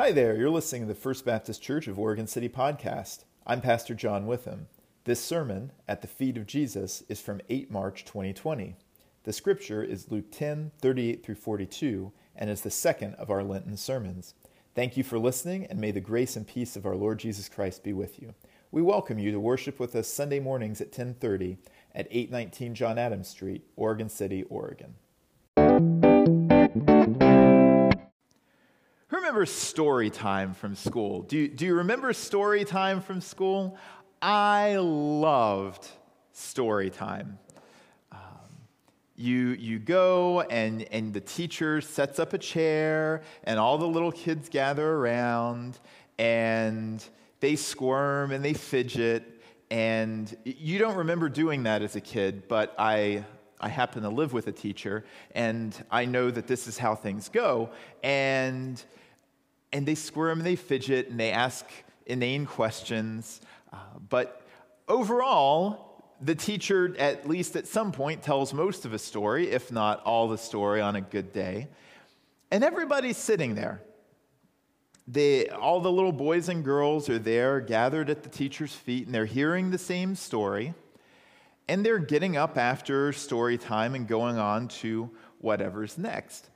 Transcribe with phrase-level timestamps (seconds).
[0.00, 3.24] Hi there, you're listening to the First Baptist Church of Oregon City podcast.
[3.46, 4.66] I'm Pastor John Witham.
[5.04, 8.76] This sermon, At the Feet of Jesus, is from 8 March 2020.
[9.24, 13.76] The scripture is Luke 10 38 through 42 and is the second of our Lenten
[13.76, 14.32] sermons.
[14.74, 17.84] Thank you for listening, and may the grace and peace of our Lord Jesus Christ
[17.84, 18.32] be with you.
[18.70, 21.58] We welcome you to worship with us Sunday mornings at 10:30
[21.94, 24.94] at 819 John Adams Street, Oregon City, Oregon.
[29.30, 31.22] Who remembers story time from school?
[31.22, 33.78] Do you, do you remember story time from school?
[34.20, 35.86] I loved
[36.32, 37.38] story time.
[38.10, 38.18] Um,
[39.14, 44.10] you, you go and, and the teacher sets up a chair and all the little
[44.10, 45.78] kids gather around
[46.18, 47.04] and
[47.38, 49.40] they squirm and they fidget.
[49.70, 53.24] And you don't remember doing that as a kid, but I,
[53.60, 55.04] I happen to live with a teacher,
[55.36, 57.70] and I know that this is how things go.
[58.02, 58.82] And,
[59.72, 61.64] and they squirm and they fidget and they ask
[62.06, 63.40] inane questions.
[63.72, 63.76] Uh,
[64.08, 64.42] but
[64.88, 65.90] overall,
[66.20, 70.28] the teacher, at least at some point, tells most of a story, if not all
[70.28, 71.68] the story on a good day.
[72.50, 73.80] And everybody's sitting there.
[75.06, 79.14] They, all the little boys and girls are there gathered at the teacher's feet and
[79.14, 80.74] they're hearing the same story.
[81.68, 86.50] And they're getting up after story time and going on to whatever's next.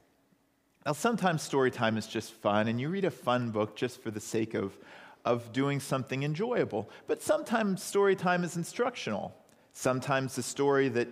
[0.87, 4.11] Now, sometimes story time is just fun, and you read a fun book just for
[4.11, 4.77] the sake of,
[5.25, 6.91] of doing something enjoyable.
[7.07, 9.35] But sometimes story time is instructional.
[9.73, 11.09] Sometimes the story that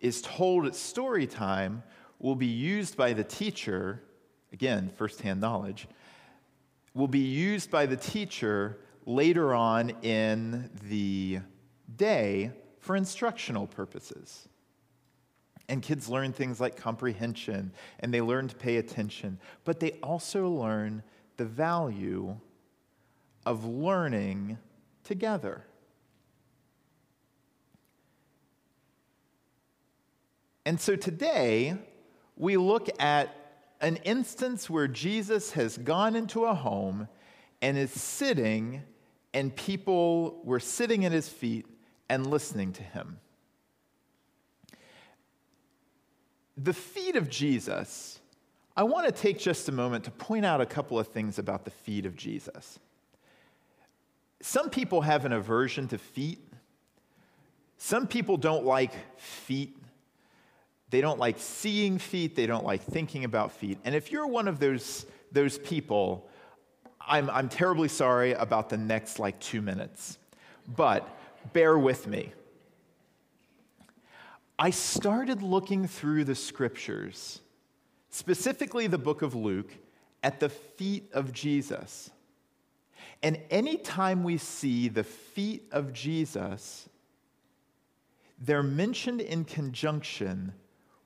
[0.00, 1.82] is told at story time
[2.20, 4.00] will be used by the teacher,
[4.52, 5.88] again, firsthand knowledge,
[6.94, 11.40] will be used by the teacher later on in the
[11.96, 14.48] day for instructional purposes.
[15.68, 20.48] And kids learn things like comprehension and they learn to pay attention, but they also
[20.48, 21.02] learn
[21.36, 22.36] the value
[23.44, 24.58] of learning
[25.04, 25.64] together.
[30.64, 31.76] And so today,
[32.36, 33.34] we look at
[33.80, 37.08] an instance where Jesus has gone into a home
[37.62, 38.82] and is sitting,
[39.32, 41.66] and people were sitting at his feet
[42.08, 43.18] and listening to him.
[46.56, 48.18] The feet of Jesus,
[48.76, 51.64] I want to take just a moment to point out a couple of things about
[51.64, 52.78] the feet of Jesus.
[54.40, 56.40] Some people have an aversion to feet.
[57.78, 59.76] Some people don't like feet
[60.90, 62.36] they don't like seeing feet.
[62.36, 63.78] They don't like thinking about feet.
[63.84, 66.28] And if you're one of those, those people,
[67.00, 70.18] I'm, I'm terribly sorry about the next like two minutes.
[70.76, 71.08] But
[71.52, 72.32] bear with me.
[74.58, 77.40] I started looking through the scriptures,
[78.10, 79.70] specifically the book of Luke,
[80.22, 82.10] at the feet of Jesus.
[83.22, 86.88] And anytime we see the feet of Jesus,
[88.38, 90.52] they're mentioned in conjunction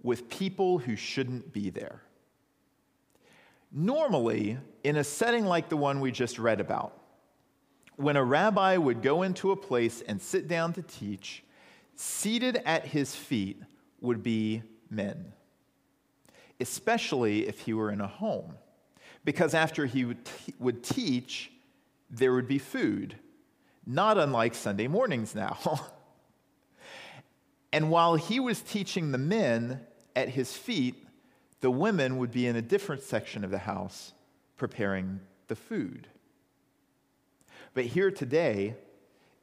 [0.03, 2.03] with people who shouldn't be there.
[3.72, 6.97] Normally, in a setting like the one we just read about,
[7.97, 11.44] when a rabbi would go into a place and sit down to teach,
[12.00, 13.61] seated at his feet
[14.00, 15.33] would be men,
[16.61, 18.55] especially if he were in a home.
[19.25, 21.53] Because after he would, t- would teach,
[22.09, 23.16] there would be food,
[23.87, 25.59] not unlike Sunday mornings now.
[27.72, 29.81] and while he was teaching the men,
[30.17, 31.06] at his feet,
[31.61, 34.12] the women would be in a different section of the house
[34.56, 36.09] preparing the food.
[37.75, 38.75] But here today,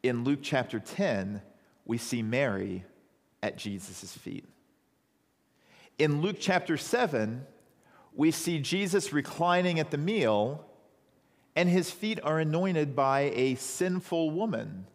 [0.03, 1.41] in Luke chapter 10,
[1.87, 2.83] we see Mary
[3.41, 4.45] at Jesus' feet.
[5.97, 7.45] In Luke chapter 7,
[8.13, 10.65] we see Jesus reclining at the meal,
[11.55, 14.85] and his feet are anointed by a sinful woman.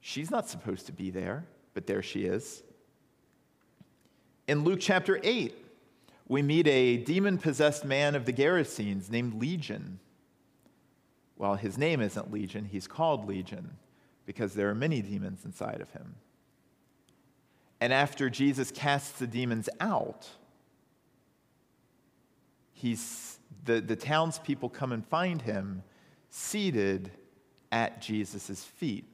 [0.00, 2.62] She's not supposed to be there, but there she is.
[4.46, 5.54] In Luke chapter 8,
[6.28, 9.98] we meet a demon possessed man of the Gerasenes named Legion.
[11.36, 13.76] Well, his name isn't Legion, he's called Legion
[14.30, 16.14] because there are many demons inside of him.
[17.80, 20.28] And after Jesus casts the demons out,
[22.72, 25.82] he's, the, the townspeople come and find him
[26.28, 27.10] seated
[27.72, 29.12] at Jesus' feet.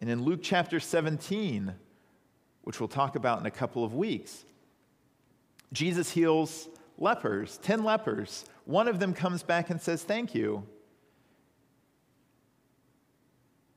[0.00, 1.74] And in Luke chapter 17,
[2.62, 4.46] which we'll talk about in a couple of weeks.
[5.70, 6.66] Jesus heals
[6.96, 8.46] lepers, 10 lepers.
[8.64, 10.66] One of them comes back and says, Thank you.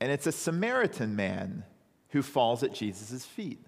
[0.01, 1.63] And it's a Samaritan man
[2.09, 3.63] who falls at Jesus' feet.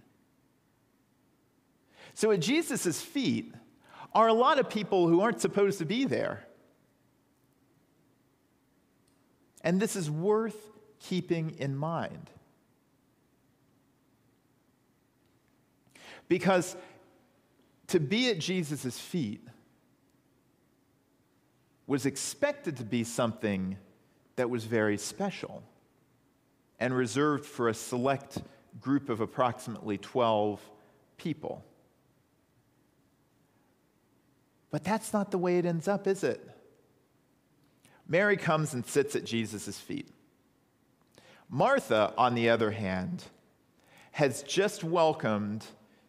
[2.16, 3.54] So at Jesus' feet
[4.14, 6.44] are a lot of people who aren't supposed to be there.
[9.62, 10.58] And this is worth
[11.00, 12.32] keeping in mind.
[16.28, 16.76] Because
[17.88, 19.48] to be at Jesus' feet
[21.86, 23.78] was expected to be something
[24.36, 25.62] that was very special
[26.84, 28.42] and reserved for a select
[28.82, 30.60] group of approximately 12
[31.16, 31.64] people.
[34.70, 36.46] But that's not the way it ends up, is it?
[38.06, 40.10] Mary comes and sits at Jesus' feet.
[41.50, 43.24] Martha, on the other hand,
[44.12, 45.66] has just welcomed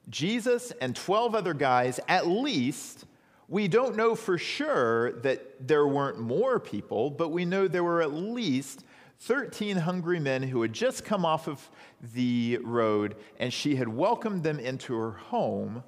[0.08, 3.04] Jesus and 12 other guys, at least.
[3.46, 8.02] We don't know for sure that there weren't more people, but we know there were
[8.02, 8.84] at least
[9.24, 11.70] 13 hungry men who had just come off of
[12.14, 15.82] the road, and she had welcomed them into her home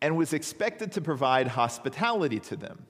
[0.00, 2.86] and was expected to provide hospitality to them.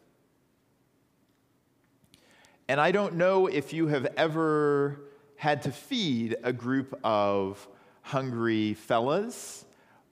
[2.69, 5.01] And I don't know if you have ever
[5.37, 7.67] had to feed a group of
[8.03, 9.65] hungry fellas.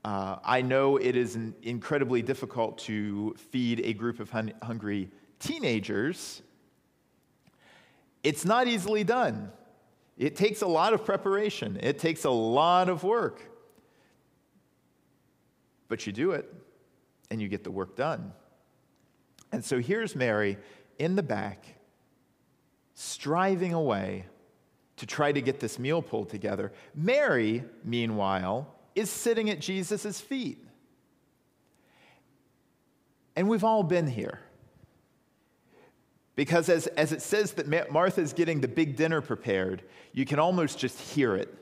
[0.03, 5.11] Uh, I know it is incredibly difficult to feed a group of hun- hungry
[5.41, 6.43] teenagers.
[8.25, 9.53] It's not easily done.
[10.17, 13.43] It takes a lot of preparation, it takes a lot of work.
[15.88, 16.53] But you do it,
[17.31, 18.32] and you get the work done.
[19.53, 20.56] And so here's Mary
[20.99, 21.67] in the back
[22.94, 24.25] striving away
[24.97, 26.73] to try to get this meal pulled together.
[26.94, 30.65] Mary, meanwhile, is sitting at Jesus' feet.
[33.37, 34.41] And we've all been here.
[36.36, 39.82] Because as, as it says that Martha is getting the big dinner prepared,
[40.12, 41.54] you can almost just hear it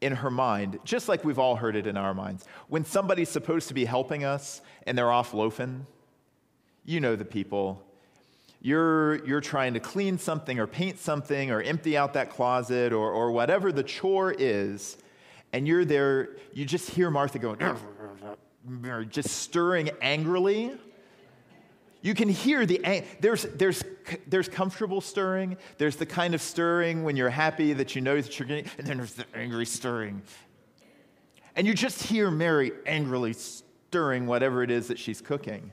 [0.00, 2.46] in her mind, just like we've all heard it in our minds.
[2.68, 5.86] When somebody's supposed to be helping us and they're off loafing,
[6.84, 7.84] you know the people
[8.60, 13.12] you're, you're trying to clean something or paint something or empty out that closet or,
[13.12, 14.96] or whatever the chore is,
[15.52, 17.58] and you're there, you just hear Martha going,
[19.10, 20.76] just stirring angrily.
[22.00, 23.82] You can hear the, there's, there's,
[24.26, 25.56] there's comfortable stirring.
[25.78, 28.86] There's the kind of stirring when you're happy that you know that you're getting, and
[28.86, 30.22] then there's the angry stirring.
[31.56, 35.72] And you just hear Mary angrily stirring whatever it is that she's cooking.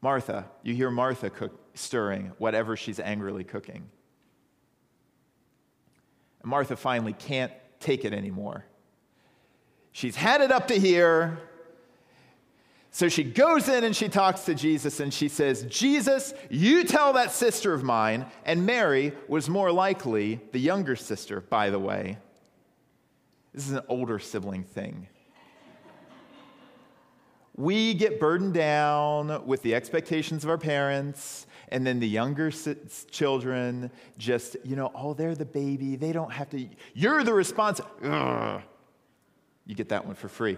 [0.00, 3.88] Martha, you hear Martha cook, stirring whatever she's angrily cooking.
[6.42, 8.64] And Martha finally can't take it anymore.
[9.92, 11.38] She's had it up to here.
[12.92, 17.12] So she goes in and she talks to Jesus and she says, Jesus, you tell
[17.12, 18.26] that sister of mine.
[18.44, 22.18] And Mary was more likely the younger sister, by the way.
[23.54, 25.06] This is an older sibling thing
[27.60, 32.50] we get burdened down with the expectations of our parents, and then the younger
[33.10, 35.94] children just, you know, oh, they're the baby.
[35.94, 36.66] They don't have to.
[36.94, 37.80] You're the response.
[38.02, 38.62] Ugh.
[39.66, 40.56] You get that one for free.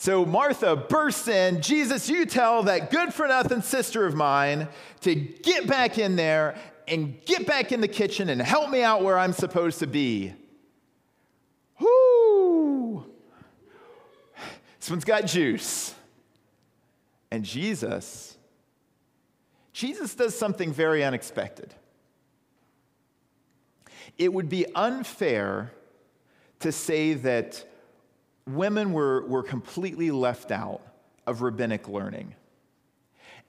[0.00, 4.68] So Martha bursts in, Jesus, you tell that good for nothing sister of mine
[5.00, 6.56] to get back in there
[6.86, 10.32] and get back in the kitchen and help me out where I'm supposed to be.
[11.80, 13.04] Whoo!
[14.78, 15.92] This one's got juice.
[17.32, 18.36] And Jesus,
[19.72, 21.74] Jesus does something very unexpected.
[24.16, 25.72] It would be unfair
[26.60, 27.64] to say that
[28.48, 30.80] women were, were completely left out
[31.26, 32.34] of rabbinic learning.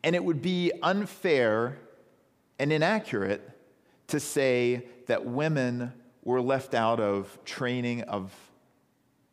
[0.03, 1.77] And it would be unfair
[2.57, 3.47] and inaccurate
[4.07, 8.33] to say that women were left out of training of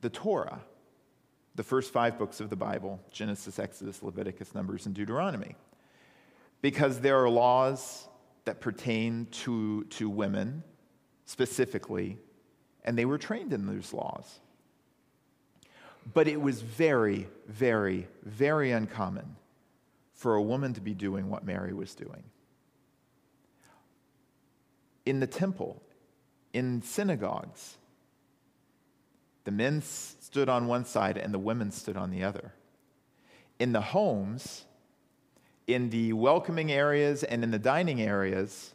[0.00, 0.61] the Torah
[1.56, 5.56] the first five books of the Bible Genesis, Exodus, Leviticus, Numbers, and Deuteronomy.
[6.62, 8.08] Because there are laws
[8.44, 10.62] that pertain to, to women
[11.25, 12.18] specifically,
[12.85, 14.38] and they were trained in those laws.
[16.13, 19.37] But it was very, very, very uncommon
[20.13, 22.25] for a woman to be doing what Mary was doing.
[25.05, 25.83] In the temple,
[26.53, 27.77] in synagogues,
[29.45, 32.53] the men stood on one side and the women stood on the other.
[33.59, 34.65] In the homes,
[35.67, 38.75] in the welcoming areas and in the dining areas,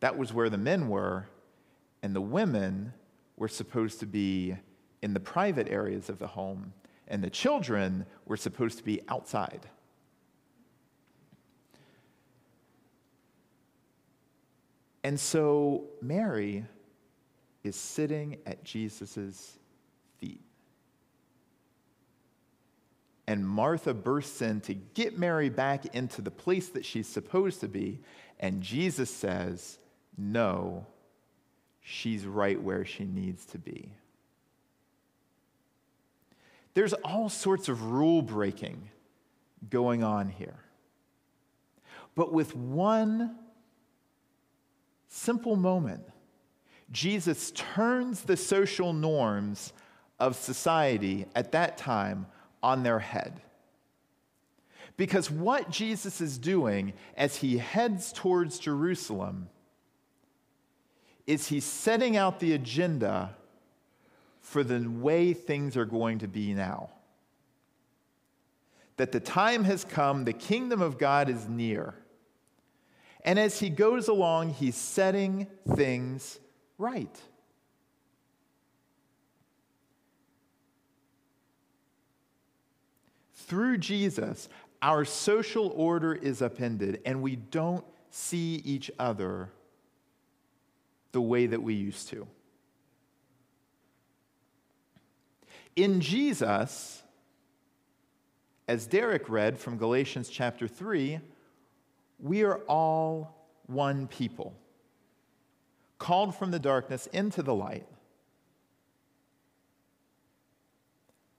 [0.00, 1.26] that was where the men were,
[2.02, 2.92] and the women
[3.36, 4.56] were supposed to be
[5.02, 6.72] in the private areas of the home,
[7.06, 9.66] and the children were supposed to be outside.
[15.04, 16.64] And so Mary
[17.64, 19.58] is sitting at Jesus'
[20.18, 20.42] feet.
[23.28, 27.68] and Martha bursts in to get Mary back into the place that she's supposed to
[27.68, 28.00] be.
[28.40, 29.78] And Jesus says,
[30.16, 30.86] No,
[31.82, 33.92] she's right where she needs to be.
[36.78, 38.88] There's all sorts of rule breaking
[39.68, 40.60] going on here.
[42.14, 43.34] But with one
[45.08, 46.04] simple moment,
[46.92, 49.72] Jesus turns the social norms
[50.20, 52.26] of society at that time
[52.62, 53.40] on their head.
[54.96, 59.48] Because what Jesus is doing as he heads towards Jerusalem
[61.26, 63.34] is he's setting out the agenda
[64.48, 66.88] for the way things are going to be now.
[68.96, 71.94] That the time has come, the kingdom of God is near.
[73.20, 76.40] And as he goes along, he's setting things
[76.78, 77.14] right.
[83.34, 84.48] Through Jesus,
[84.80, 89.50] our social order is upended, and we don't see each other
[91.12, 92.26] the way that we used to.
[95.76, 97.02] In Jesus,
[98.66, 101.20] as Derek read from Galatians chapter 3,
[102.18, 103.34] we are all
[103.66, 104.54] one people,
[105.98, 107.86] called from the darkness into the light.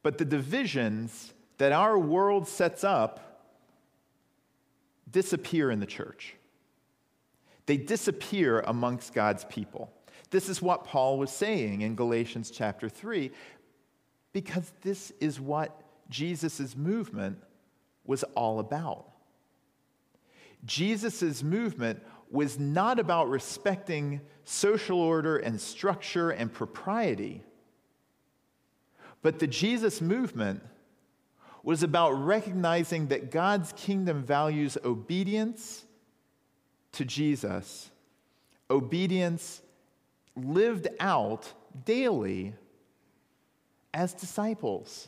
[0.01, 3.43] But the divisions that our world sets up
[5.11, 6.35] disappear in the church.
[7.65, 9.91] They disappear amongst God's people.
[10.31, 13.31] This is what Paul was saying in Galatians chapter 3,
[14.33, 17.37] because this is what Jesus' movement
[18.05, 19.05] was all about.
[20.65, 27.43] Jesus' movement was not about respecting social order and structure and propriety,
[29.21, 30.61] but the Jesus movement
[31.63, 35.85] was about recognizing that God's kingdom values obedience
[36.93, 37.89] to Jesus,
[38.69, 39.61] obedience
[40.35, 41.51] lived out
[41.85, 42.53] daily
[43.93, 45.07] as disciples.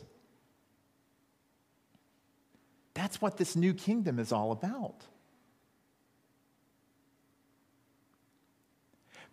[2.94, 5.04] That's what this new kingdom is all about.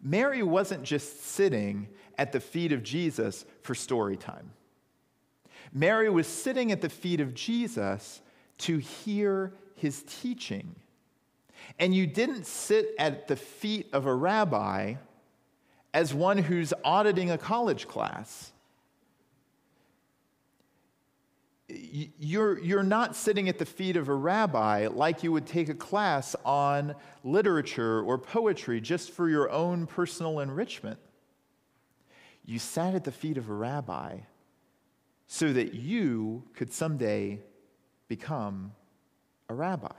[0.02, 1.88] Mary wasn't just sitting
[2.18, 4.52] at the feet of Jesus for story time.
[5.74, 8.22] Mary was sitting at the feet of Jesus
[8.60, 10.76] to hear his teaching.
[11.78, 14.96] And you didn't sit at the feet of a rabbi
[15.94, 18.52] as one who's auditing a college class.
[21.70, 25.76] You're, you're not sitting at the feet of a rabbi like you would take a
[25.76, 31.00] class on literature or poetry just for your own personal enrichment.
[32.46, 34.18] You sat at the feet of a rabbi
[35.28, 37.40] so that you could someday
[38.08, 38.72] become
[39.48, 39.94] a rabbi.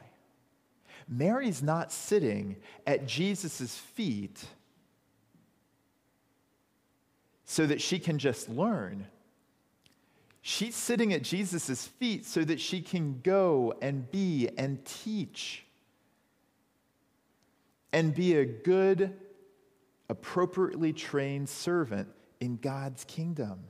[1.08, 4.44] Mary's not sitting at Jesus' feet
[7.44, 9.06] so that she can just learn.
[10.42, 15.64] She's sitting at Jesus' feet so that she can go and be and teach
[17.92, 19.12] and be a good,
[20.08, 22.08] appropriately trained servant
[22.40, 23.64] in God's kingdom.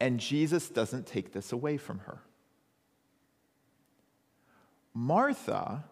[0.00, 2.20] And Jesus doesn't take this away from her.
[4.94, 5.84] Martha,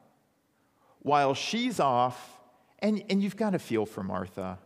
[1.00, 2.38] while she's off,
[2.78, 4.58] and, and you've got to feel for Martha.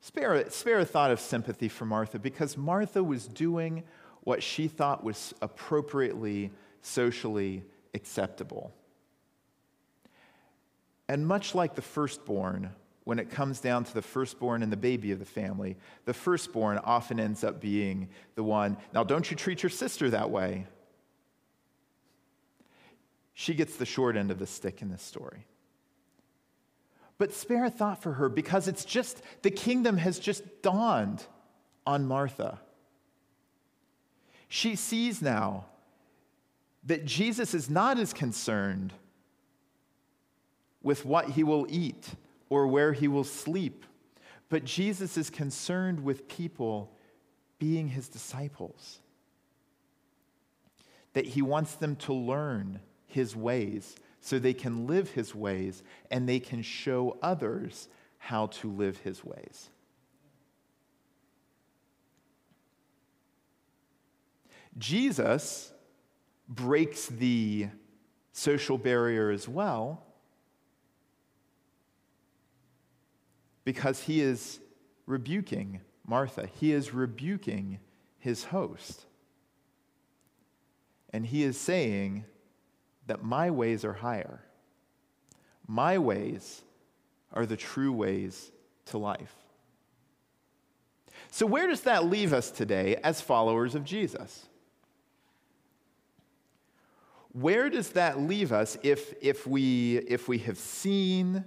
[0.00, 3.82] Spare, spare a thought of sympathy for Martha because Martha was doing
[4.22, 6.50] what she thought was appropriately
[6.82, 7.64] socially
[7.94, 8.72] acceptable.
[11.08, 12.70] And much like the firstborn,
[13.04, 16.78] when it comes down to the firstborn and the baby of the family, the firstborn
[16.78, 18.76] often ends up being the one.
[18.92, 20.66] Now, don't you treat your sister that way.
[23.32, 25.46] She gets the short end of the stick in this story.
[27.18, 31.24] But spare a thought for her because it's just, the kingdom has just dawned
[31.84, 32.60] on Martha.
[34.48, 35.66] She sees now
[36.84, 38.92] that Jesus is not as concerned
[40.82, 42.08] with what he will eat
[42.48, 43.84] or where he will sleep.
[44.48, 46.94] But Jesus is concerned with people
[47.58, 49.00] being his disciples,
[51.12, 56.28] that he wants them to learn his ways so they can live his ways and
[56.28, 59.70] they can show others how to live his ways.
[64.76, 65.72] Jesus
[66.48, 67.68] breaks the
[68.32, 70.04] social barrier as well
[73.64, 74.60] because he is
[75.06, 76.48] rebuking Martha.
[76.58, 77.80] He is rebuking
[78.18, 79.04] his host.
[81.12, 82.24] And he is saying
[83.08, 84.40] that my ways are higher.
[85.66, 86.62] My ways
[87.32, 88.52] are the true ways
[88.86, 89.34] to life.
[91.30, 94.46] So, where does that leave us today as followers of Jesus?
[97.32, 101.44] Where does that leave us if, if, we, if we have seen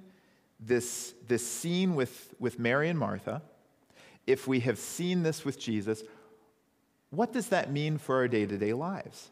[0.59, 3.41] this, this scene with, with Mary and Martha,
[4.27, 6.03] if we have seen this with Jesus,
[7.09, 9.31] what does that mean for our day to day lives?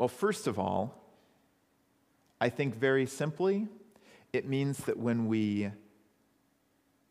[0.00, 0.94] Well, first of all,
[2.40, 3.68] I think very simply,
[4.32, 5.72] it means that when we,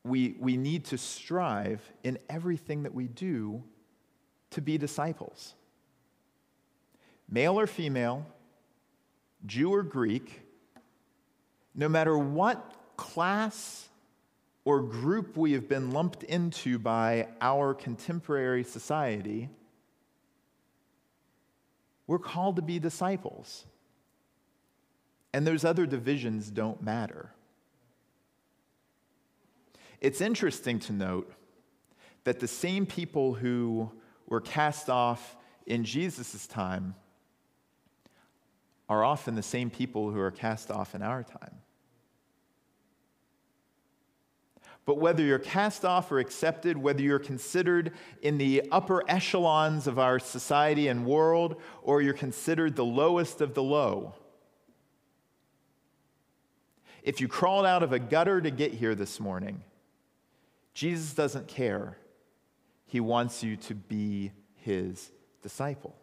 [0.03, 3.61] we, we need to strive in everything that we do
[4.49, 5.53] to be disciples.
[7.29, 8.25] Male or female,
[9.45, 10.41] Jew or Greek,
[11.75, 13.87] no matter what class
[14.65, 19.47] or group we have been lumped into by our contemporary society,
[22.09, 23.67] we're called to be disciples.
[25.31, 27.29] And those other divisions don't matter.
[30.01, 31.31] It's interesting to note
[32.23, 33.91] that the same people who
[34.27, 35.37] were cast off
[35.67, 36.95] in Jesus' time
[38.89, 41.58] are often the same people who are cast off in our time.
[44.89, 47.91] But whether you're cast off or accepted, whether you're considered
[48.23, 53.53] in the upper echelons of our society and world, or you're considered the lowest of
[53.53, 54.15] the low,
[57.03, 59.61] if you crawled out of a gutter to get here this morning,
[60.73, 61.95] Jesus doesn't care.
[62.87, 65.11] He wants you to be his
[65.43, 65.95] disciple.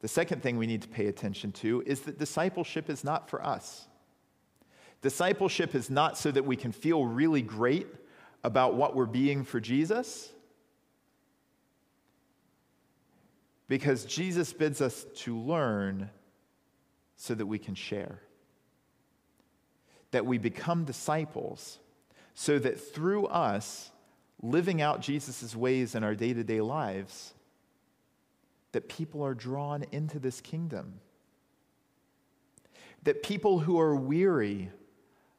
[0.00, 3.42] The second thing we need to pay attention to is that discipleship is not for
[3.42, 3.88] us.
[5.02, 7.88] Discipleship is not so that we can feel really great
[8.44, 10.30] about what we're being for Jesus.
[13.68, 16.08] Because Jesus bids us to learn
[17.16, 18.20] so that we can share.
[20.12, 21.78] That we become disciples
[22.34, 23.90] so that through us
[24.40, 27.34] living out Jesus' ways in our day to day lives,
[28.72, 31.00] that people are drawn into this kingdom.
[33.02, 34.70] That people who are weary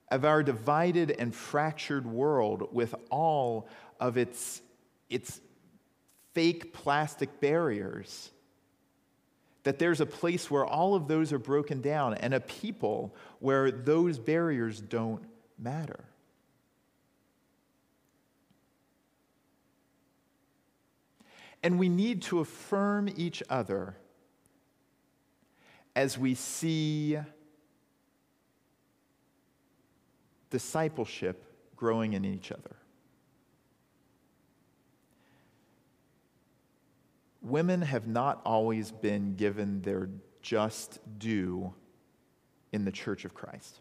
[0.09, 3.67] of our divided and fractured world with all
[3.99, 4.61] of its,
[5.09, 5.41] its
[6.33, 8.31] fake plastic barriers.
[9.63, 13.71] That there's a place where all of those are broken down and a people where
[13.71, 15.23] those barriers don't
[15.57, 16.03] matter.
[21.63, 23.95] And we need to affirm each other
[25.95, 27.17] as we see
[30.53, 31.43] discipleship
[31.75, 32.75] growing in each other.
[37.41, 40.09] Women have not always been given their
[40.43, 41.73] just due
[42.71, 43.79] in the church of Christ.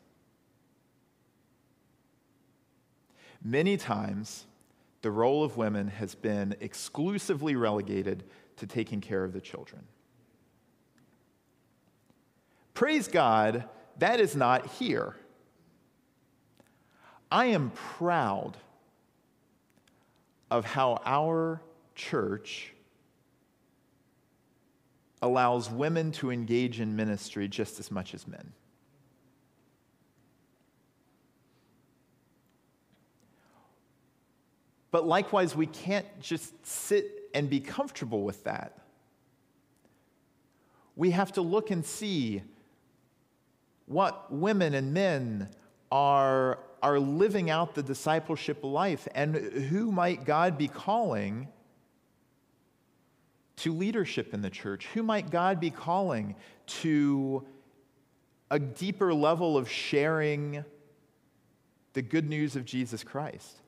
[3.44, 4.46] Many times,
[5.02, 8.24] the role of women has been exclusively relegated
[8.56, 9.82] to taking care of the children.
[12.72, 15.16] Praise God, that is not here.
[17.32, 18.58] I am proud
[20.50, 21.62] of how our
[21.94, 22.74] church
[25.22, 28.52] allows women to engage in ministry just as much as men.
[34.90, 38.76] But likewise, we can't just sit and be comfortable with that.
[40.96, 42.42] We have to look and see
[43.86, 45.48] what women and men
[45.90, 51.48] are are living out the discipleship life and who might God be calling
[53.56, 54.86] to leadership in the church?
[54.94, 56.34] Who might God be calling
[56.66, 57.46] to
[58.50, 60.64] a deeper level of sharing
[61.92, 63.58] the good news of Jesus Christ?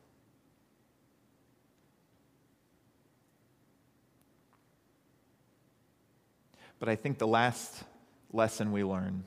[6.81, 7.85] But I think the last
[8.33, 9.25] lesson we learn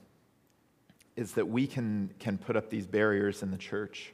[1.17, 4.13] is that we can, can put up these barriers in the church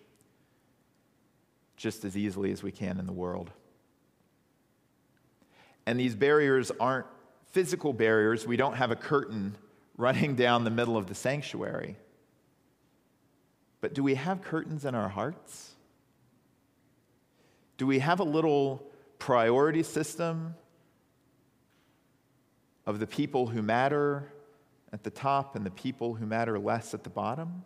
[1.76, 3.52] just as easily as we can in the world.
[5.86, 7.08] And these barriers aren't
[7.52, 8.48] physical barriers.
[8.48, 9.58] We don't have a curtain
[9.98, 11.98] running down the middle of the sanctuary.
[13.82, 15.72] But do we have curtains in our hearts?
[17.78, 18.88] Do we have a little
[19.20, 20.56] priority system
[22.86, 24.32] of the people who matter
[24.94, 27.64] at the top and the people who matter less at the bottom?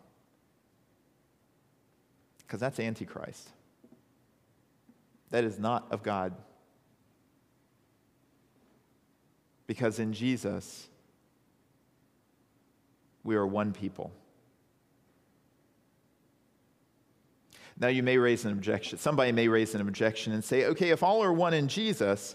[2.38, 3.50] Because that's Antichrist.
[5.30, 6.32] That is not of God.
[9.66, 10.88] Because in Jesus,
[13.22, 14.10] we are one people.
[17.78, 18.98] Now, you may raise an objection.
[18.98, 22.34] Somebody may raise an objection and say, okay, if all are one in Jesus,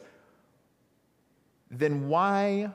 [1.72, 2.72] then why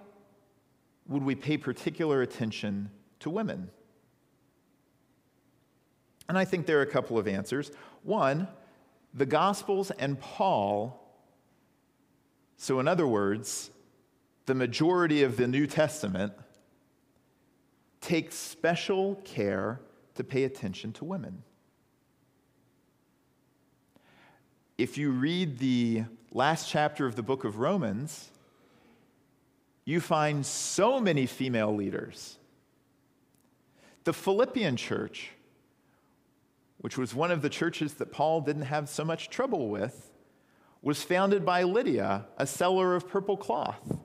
[1.09, 2.91] would we pay particular attention
[3.21, 3.71] to women?
[6.29, 7.71] And I think there are a couple of answers.
[8.03, 8.49] One,
[9.15, 11.03] the Gospels and Paul,
[12.59, 13.71] so in other words,
[14.47, 16.33] the majority of the New Testament,
[18.01, 19.81] take special care
[20.15, 21.43] to pay attention to women.
[24.77, 28.31] If you read the last chapter of the book of Romans,
[29.89, 32.37] you find so many female leaders.
[34.05, 35.31] The Philippian church,
[36.77, 40.13] which was one of the churches that Paul didn't have so much trouble with,
[40.83, 43.97] was founded by Lydia, a seller of purple cloth.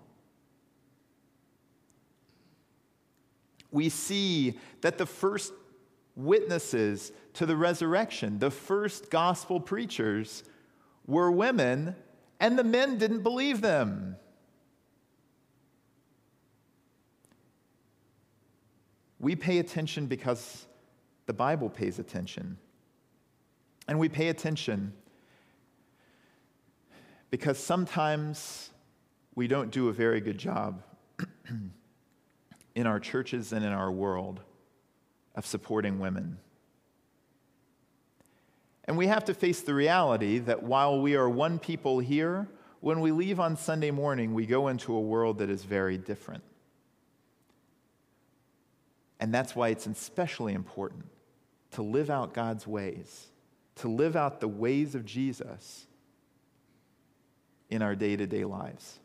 [3.69, 5.51] We see that the first
[6.15, 10.45] witnesses to the resurrection, the first gospel preachers,
[11.07, 11.97] were women,
[12.39, 14.15] and the men didn't believe them.
[19.23, 20.65] We pay attention because
[21.27, 22.57] the Bible pays attention.
[23.87, 24.91] And we pay attention
[27.31, 28.71] because sometimes
[29.33, 30.83] we don't do a very good job
[32.75, 34.41] in our churches and in our world
[35.35, 36.37] of supporting women.
[38.83, 42.49] And we have to face the reality that while we are one people here,
[42.81, 46.43] when we leave on Sunday morning, we go into a world that is very different.
[49.23, 51.05] And that's why it's especially important
[51.71, 53.29] to live out God's ways
[53.75, 55.85] to live out the ways of Jesus
[57.69, 58.99] in our day to day lives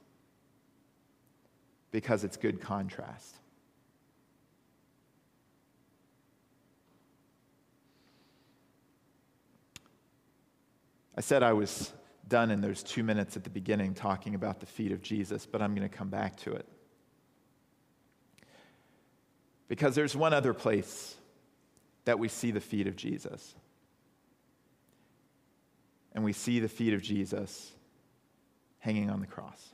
[1.90, 3.36] because it's good contrast.
[11.16, 11.92] I said I was
[12.28, 15.62] done, and there's two minutes at the beginning talking about the feet of Jesus, but
[15.62, 16.66] I'm going to come back to it.
[19.68, 21.14] Because there's one other place
[22.04, 23.54] that we see the feet of Jesus
[26.18, 27.70] and we see the feet of Jesus
[28.80, 29.68] hanging on the cross.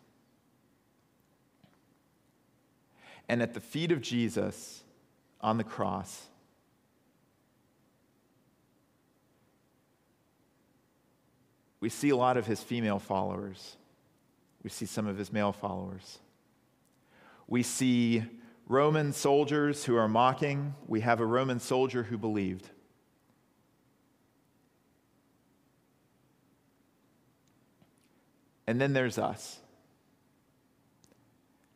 [3.28, 4.82] And at the feet of Jesus
[5.40, 6.26] on the cross,
[11.80, 13.76] we see a lot of his female followers.
[14.62, 16.18] We see some of his male followers.
[17.46, 18.24] We see
[18.66, 20.74] Roman soldiers who are mocking.
[20.86, 22.68] We have a Roman soldier who believed.
[28.66, 29.60] And then there's us.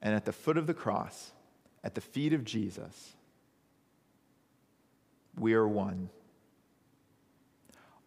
[0.00, 1.32] And at the foot of the cross,
[1.84, 3.14] at the feet of Jesus,
[5.36, 6.08] we are one.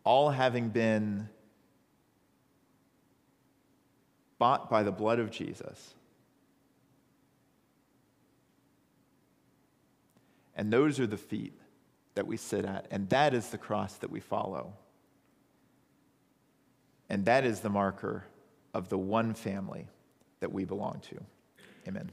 [0.04, 1.30] All having been
[4.39, 5.94] bought by the blood of Jesus.
[10.56, 11.54] And those are the feet
[12.16, 14.74] that we sit at, and that is the cross that we follow.
[17.10, 18.26] And that is the marker
[18.74, 19.88] of the one family
[20.40, 21.22] that we belong to.
[21.88, 22.12] Amen.